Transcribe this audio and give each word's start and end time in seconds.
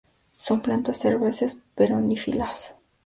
Son 0.35 0.61
plantas 0.61 1.05
herbáceas 1.05 1.57
perennifolias. 1.75 2.73